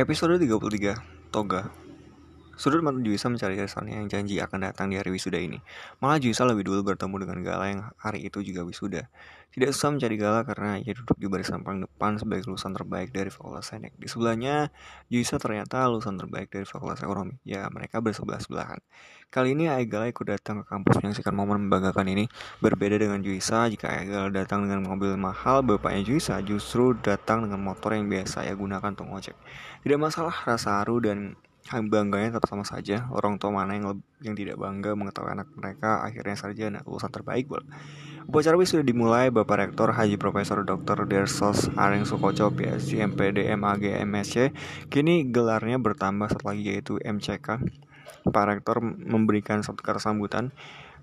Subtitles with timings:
[0.00, 0.96] Episode 33
[1.30, 1.68] Toga
[2.60, 5.56] Sudut mata Juisa mencari Rizalnya yang janji akan datang di hari wisuda ini.
[6.04, 9.08] Malah Juisa lebih dulu bertemu dengan Gala yang hari itu juga wisuda.
[9.48, 13.32] Tidak susah mencari Gala karena ia duduk di barisan paling depan sebagai lulusan terbaik dari
[13.32, 13.96] Fakultas Senek.
[13.96, 14.68] Di sebelahnya,
[15.08, 17.40] Juisa ternyata lulusan terbaik dari Fakultas Ekonomi.
[17.48, 18.84] Ya, mereka bersebelah-sebelahan.
[19.32, 22.28] Kali ini Aegala ikut datang ke kampus menyaksikan momen membanggakan ini.
[22.60, 27.96] Berbeda dengan Juisa, jika Aegala datang dengan mobil mahal, bapaknya Juisa justru datang dengan motor
[27.96, 29.36] yang biasa ia gunakan untuk ngojek.
[29.80, 33.06] Tidak masalah rasa haru dan bangganya tetap sama saja.
[33.12, 37.62] Orang tua mana yang yang tidak bangga mengetahui anak mereka akhirnya sarjana lulusan terbaik bol.
[38.30, 41.02] Upacara sudah dimulai Bapak Rektor Haji Profesor Dr.
[41.10, 44.54] Dersos Areng Sukoco PhD MPD MAG MSc
[44.86, 47.58] kini gelarnya bertambah satu lagi yaitu MCK.
[48.30, 50.54] Pak Rektor memberikan satu kata sambutan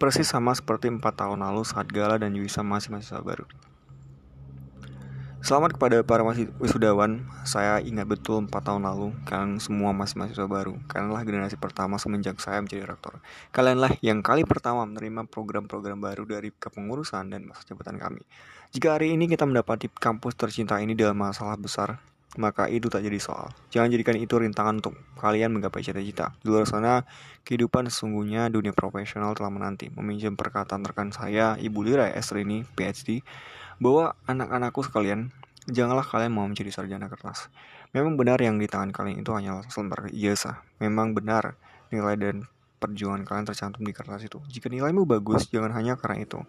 [0.00, 3.44] persis sama seperti empat tahun lalu saat Gala dan Yuisa masih mahasiswa baru.
[5.40, 6.20] Selamat kepada para
[6.60, 7.24] wisudawan.
[7.48, 10.76] Saya ingat betul 4 tahun lalu, kalian semua masih mahasiswa baru.
[10.84, 13.24] Kalianlah generasi pertama semenjak saya menjadi rektor.
[13.48, 18.20] Kalianlah yang kali pertama menerima program-program baru dari kepengurusan dan masa jabatan kami.
[18.76, 22.04] Jika hari ini kita mendapati kampus tercinta ini dalam masalah besar,
[22.36, 23.48] maka itu tak jadi soal.
[23.72, 26.36] Jangan jadikan itu rintangan untuk kalian menggapai cita-cita.
[26.44, 27.08] Di luar sana,
[27.48, 29.88] kehidupan sesungguhnya dunia profesional telah menanti.
[29.88, 33.24] Meminjam perkataan rekan saya, Ibu Lira Estrini, PhD,
[33.80, 35.32] bahwa anak-anakku sekalian,
[35.66, 37.48] janganlah kalian mau menjadi sarjana kertas.
[37.90, 40.62] Memang benar yang di tangan kalian itu hanyalah selembar ijazah.
[40.78, 41.58] Memang benar
[41.90, 42.46] nilai dan
[42.78, 44.38] perjuangan kalian tercantum di kertas itu.
[44.46, 46.40] Jika nilaimu bagus, jangan hanya karena itu.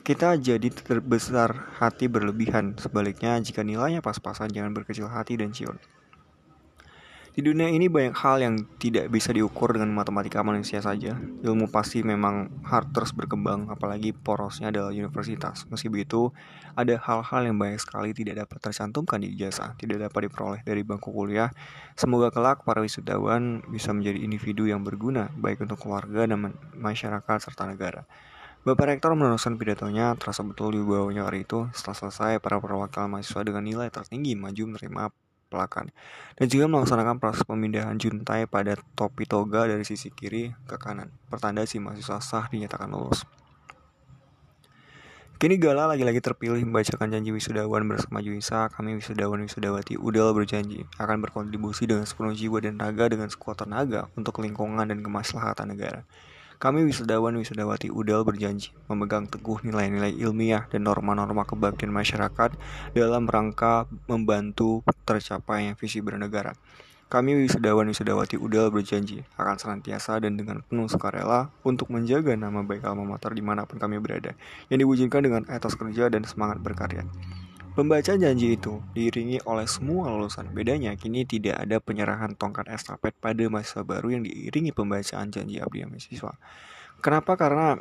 [0.00, 2.78] Kita jadi terbesar hati berlebihan.
[2.80, 5.76] Sebaliknya, jika nilainya pas-pasan, jangan berkecil hati dan ciut.
[7.30, 11.14] Di dunia ini banyak hal yang tidak bisa diukur dengan matematika manusia saja.
[11.14, 15.62] Ilmu pasti memang harus terus berkembang, apalagi porosnya adalah universitas.
[15.70, 16.34] Meski begitu,
[16.74, 21.14] ada hal-hal yang banyak sekali tidak dapat tercantumkan di ijazah, tidak dapat diperoleh dari bangku
[21.14, 21.54] kuliah.
[21.94, 27.62] Semoga kelak para wisudawan bisa menjadi individu yang berguna, baik untuk keluarga dan masyarakat serta
[27.70, 28.10] negara.
[28.66, 31.70] Bapak Rektor meneruskan pidatonya, terasa betul di bawahnya hari itu.
[31.70, 35.90] Setelah selesai, para perwakilan mahasiswa dengan nilai tertinggi maju menerima pelakan
[36.38, 41.66] dan juga melaksanakan proses pemindahan juntai pada topi toga dari sisi kiri ke kanan pertanda
[41.66, 43.26] si mahasiswa sah dinyatakan lulus
[45.40, 48.68] Kini Gala lagi-lagi terpilih membacakan janji wisudawan bersama Juisa.
[48.68, 54.12] Kami wisudawan wisudawati Udel berjanji akan berkontribusi dengan sepenuh jiwa dan raga dengan sekuat tenaga
[54.20, 56.04] untuk lingkungan dan kemaslahatan negara.
[56.60, 62.52] Kami wisudawan wisudawati UDAL berjanji memegang teguh nilai-nilai ilmiah dan norma-norma kebaktian masyarakat
[62.92, 66.52] dalam rangka membantu tercapainya visi bernegara.
[67.08, 72.84] Kami wisudawan wisudawati UDAL berjanji akan senantiasa dan dengan penuh sukarela untuk menjaga nama baik
[72.84, 74.36] alma mater di mana pun kami berada,
[74.68, 77.08] yang diwujudkan dengan etos kerja dan semangat berkarya.
[77.70, 80.50] Pembaca janji itu diiringi oleh semua lulusan.
[80.50, 85.86] Bedanya kini tidak ada penyerahan tongkat estafet pada masa baru yang diiringi pembacaan janji abdi
[85.86, 86.34] mahasiswa.
[86.98, 87.38] Kenapa?
[87.38, 87.78] Karena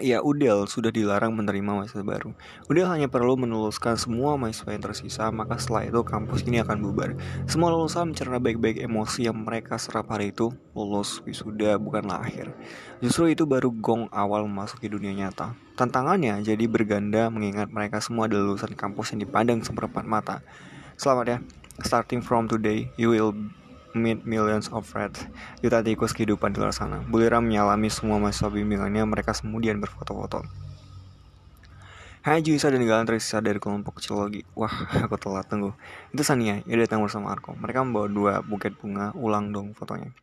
[0.00, 2.32] Ya, Udel sudah dilarang menerima mahasiswa baru.
[2.64, 7.12] Udel hanya perlu menuluskan semua mahasiswa yang tersisa, maka setelah itu kampus ini akan bubar.
[7.44, 10.48] Semua lulusan mencerna baik-baik emosi yang mereka serap hari itu.
[10.72, 12.56] Lulus wisuda bukanlah akhir.
[13.04, 15.52] Justru itu baru gong awal memasuki dunia nyata.
[15.76, 20.40] Tantangannya jadi berganda mengingat mereka semua adalah lulusan kampus yang dipandang seperempat mata.
[20.96, 21.38] Selamat ya.
[21.84, 23.36] Starting from today, you will
[23.92, 25.24] meet millions of friends
[25.60, 27.04] Juta tikus kehidupan di luar sana.
[27.04, 30.44] Bulira menyalami semua mahasiswa bimbingannya Mereka kemudian berfoto-foto.
[32.22, 34.46] Hai Juisa dan Galan tersisa dari kelompok kecil lagi.
[34.54, 34.70] Wah
[35.04, 35.74] aku telat tunggu.
[36.14, 37.58] Itu Sania ia datang bersama Arko.
[37.58, 40.14] Mereka membawa dua buket bunga Ulang dong fotonya.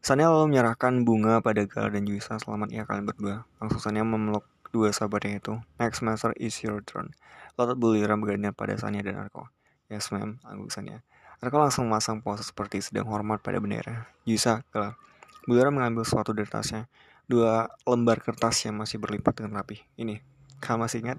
[0.00, 2.40] Sania lalu menyerahkan bunga pada Galan dan Juisa.
[2.40, 3.44] Selamat ya kalian berdua.
[3.60, 5.60] Langsung Sania memeluk dua sahabatnya itu.
[5.76, 7.12] Next semester is your turn.
[7.60, 9.52] Lotot Bulira bergantian pada Sania dan Arko.
[9.92, 11.04] Yes ma'am, aku Sania
[11.40, 14.12] mereka langsung memasang pose seperti sedang hormat pada bendera.
[14.28, 15.00] Yusa kelar.
[15.48, 16.84] Budara mengambil sesuatu dari tasnya.
[17.24, 19.80] Dua lembar kertas yang masih berlipat dengan rapi.
[19.96, 20.20] Ini,
[20.60, 21.18] kamu masih ingat?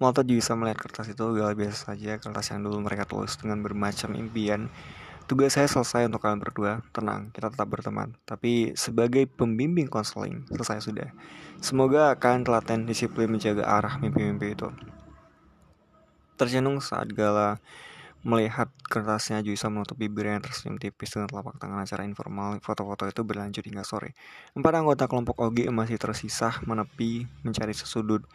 [0.00, 4.16] Melotot Yusa melihat kertas itu gak biasa saja kertas yang dulu mereka tulis dengan bermacam
[4.16, 4.72] impian.
[5.28, 6.80] Tugas saya selesai untuk kalian berdua.
[6.96, 8.16] Tenang, kita tetap berteman.
[8.24, 11.12] Tapi sebagai pembimbing konseling, selesai sudah.
[11.60, 14.72] Semoga kalian telaten disiplin menjaga arah mimpi-mimpi itu.
[16.40, 17.60] Tercenung saat Gala
[18.20, 23.24] Melihat kertasnya Juisa menutup bibirnya yang tersenyum tipis dengan telapak tangan acara informal, foto-foto itu
[23.24, 24.12] berlanjut hingga sore.
[24.52, 28.28] Empat anggota kelompok OG masih tersisa menepi mencari sesudut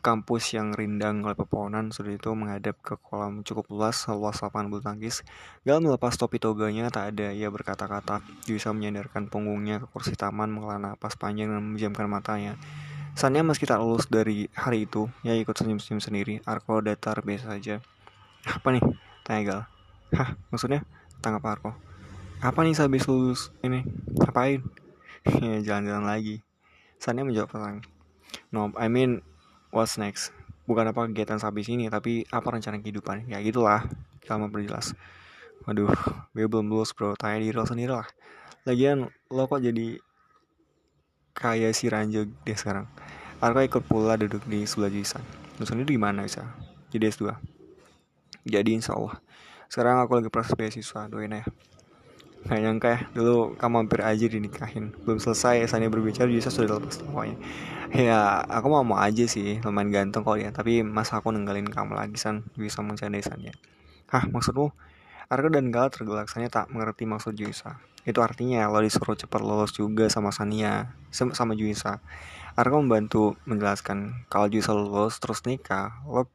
[0.00, 1.92] kampus yang rindang oleh pepohonan.
[1.92, 5.20] Sudah itu menghadap ke kolam cukup luas, luas lapangan bulu tangkis.
[5.68, 8.24] Gal melepas topi toganya, tak ada ia berkata-kata.
[8.48, 12.56] Juisa menyandarkan punggungnya ke kursi taman, menghela napas panjang dan menjamkan matanya.
[13.16, 16.34] Sanya meski tak lulus dari hari itu, ia ikut senyum-senyum sendiri.
[16.44, 17.80] Arko datar biasa saja.
[18.44, 19.05] Apa nih?
[19.26, 19.60] Tanya Gal.
[20.14, 20.86] Hah, maksudnya?
[21.18, 21.70] tangkap Arko.
[22.38, 23.50] Apa nih habis lulus?
[23.66, 23.82] Ini
[24.14, 24.62] ngapain?
[25.42, 26.46] Ya jalan-jalan lagi.
[27.02, 27.82] Sania menjawab tenang
[28.54, 29.26] no I mean
[29.74, 30.30] what's next?
[30.70, 33.26] Bukan apa kegiatan habis ini tapi apa rencana kehidupan?
[33.26, 33.82] Ya gitulah.
[34.22, 34.94] Kalau mau perjelas
[35.66, 35.90] waduh
[36.30, 37.18] gue belum lulus bro.
[37.18, 38.06] Tanya diri lo sendiri lah
[38.66, 39.98] lagian lo kok jadi
[41.34, 42.86] kayak si Ranjo deh sekarang?
[43.42, 45.20] Arko ikut pula duduk di sebelah Juisan
[45.58, 46.46] Lu sendiri gimana bisa
[46.94, 47.55] jadi S2
[48.46, 49.18] jadi insya Allah.
[49.66, 51.44] Sekarang aku lagi proses beasiswa doain ya
[52.46, 54.94] Gak nyangka ya, dulu kamu hampir aja dinikahin.
[55.02, 57.34] Belum selesai, Sania berbicara bisa sudah lepas pokoknya
[57.90, 61.98] Ya, aku mau mau aja sih, lumayan ganteng kok ya Tapi masa aku ninggalin kamu
[61.98, 62.46] lagi, San?
[62.54, 63.50] Bisa mencandai Sania
[64.14, 64.70] Hah, maksudmu?
[65.26, 67.82] Arka dan Gala tergelak, Sania tak mengerti maksud Juisa.
[68.06, 71.98] Itu artinya lo disuruh cepat lolos juga sama Sania Sama Juisa.
[72.54, 76.30] Arka membantu menjelaskan Kalau Juisa lulus terus nikah Lo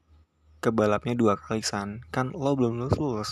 [0.62, 2.06] kebalapnya dua kali, San.
[2.14, 3.30] Kan lo belum lulus lulus.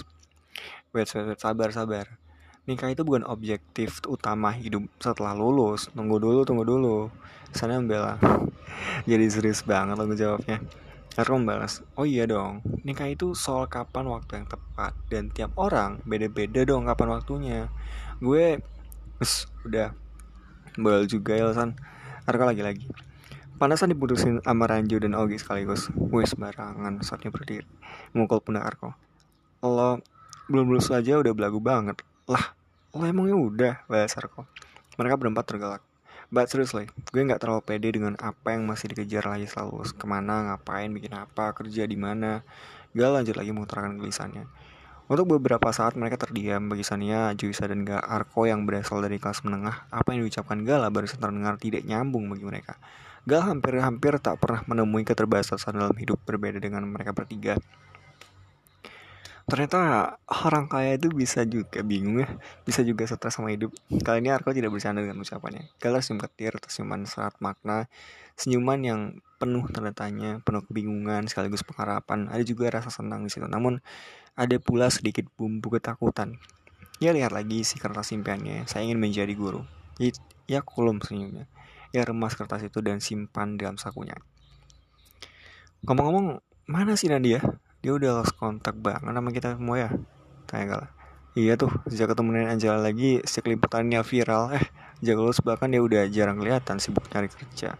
[0.92, 2.18] Wait, wait, wait, sabar, sabar.
[2.66, 5.88] Nikah itu bukan objektif utama hidup setelah lulus.
[5.94, 6.98] Tunggu dulu tunggu dulu.
[7.54, 8.18] Sana membela
[9.10, 10.62] jadi serius banget lo jawabnya
[11.18, 14.94] Aku membalas, oh iya dong, nikah itu soal kapan waktu yang tepat.
[15.10, 17.60] Dan tiap orang beda-beda dong kapan waktunya.
[18.22, 18.62] Gue,
[19.68, 19.92] udah.
[20.80, 21.76] Boleh juga ya San
[22.24, 22.88] Arka lagi-lagi
[23.60, 25.92] Panasan diputusin sama Ranju dan Ogi sekaligus.
[25.92, 27.68] Gue sembarangan saatnya berdiri.
[28.16, 28.96] Mukul pundak Arko
[29.60, 30.00] Lo
[30.48, 32.00] belum lulus aja udah belagu banget.
[32.24, 32.56] Lah,
[32.96, 33.74] Oh emangnya udah?
[33.92, 34.48] Bahasa kok.
[34.96, 35.84] Mereka berempat tergelak.
[36.32, 39.92] But seriously, gue gak terlalu pede dengan apa yang masih dikejar lagi selalu.
[39.92, 42.48] Ke mana, ngapain, bikin apa, kerja di mana.
[42.96, 44.50] Gak lanjut lagi mengutarakan gelisannya
[45.06, 49.46] Untuk beberapa saat mereka terdiam Bagi Sania, Juisa, dan Gak Arko yang berasal dari kelas
[49.46, 52.82] menengah Apa yang diucapkan Gala baru terdengar tidak nyambung bagi mereka
[53.28, 57.60] Gal hampir-hampir tak pernah menemui keterbatasan dalam hidup berbeda dengan mereka bertiga.
[59.50, 60.14] Ternyata
[60.46, 62.30] orang kaya itu bisa juga bingung ya
[62.62, 63.74] bisa juga stres sama hidup.
[64.06, 65.74] Kali ini Arko tidak bercanda dengan ucapannya.
[65.82, 67.90] Galas senyum ketir tersenyuman serat makna
[68.38, 69.02] senyuman yang
[69.42, 72.30] penuh tanda tanya penuh kebingungan sekaligus pengharapan.
[72.30, 73.50] Ada juga rasa senang di situ.
[73.50, 73.82] Namun
[74.38, 76.38] ada pula sedikit bumbu ketakutan.
[77.02, 79.66] Ya lihat lagi si kertas impiannya saya ingin menjadi guru.
[80.46, 81.50] Ya kulum senyumnya
[81.96, 84.16] ya remas kertas itu dan simpan dalam sakunya.
[85.86, 87.42] Ngomong-ngomong mana sih Nadia?
[87.80, 89.90] Dia udah lost kontak banget sama kita semua ya?
[90.46, 90.88] Tanya gak
[91.38, 94.66] iya tuh sejak ketemu dengan Angela lagi si liputannya viral eh
[95.00, 97.78] jaga lulus bahkan dia udah jarang kelihatan sibuk nyari kerja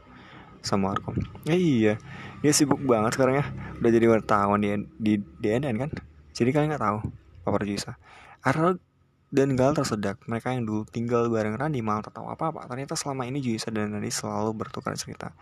[0.62, 1.18] sama Arkom
[1.50, 1.94] ya iya
[2.40, 3.46] dia sibuk banget sekarang ya.
[3.84, 5.90] Udah jadi wartawan di di DNN kan?
[6.32, 7.00] Jadi kalian nggak tahu
[7.44, 8.00] Papa Juisa
[8.48, 8.80] Arnold
[9.30, 10.18] dan Gal tersedak.
[10.26, 12.66] Mereka yang dulu tinggal bareng Randy malah tak tahu apa-apa.
[12.66, 15.34] Ternyata selama ini Juisa dan Randy selalu bertukar cerita.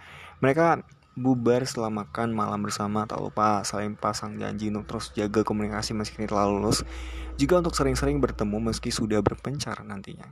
[0.44, 0.84] Mereka
[1.18, 6.30] bubar setelah makan malam bersama tak lupa saling pasang janji untuk terus jaga komunikasi meski
[6.30, 6.86] telah lulus
[7.42, 10.30] juga untuk sering-sering bertemu meski sudah berpencar nantinya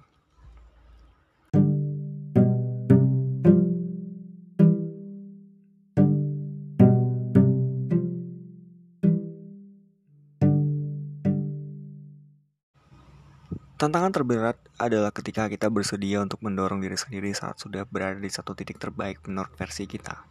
[13.76, 18.56] Tantangan terberat adalah ketika kita bersedia untuk mendorong diri sendiri saat sudah berada di satu
[18.56, 20.24] titik terbaik menurut versi kita.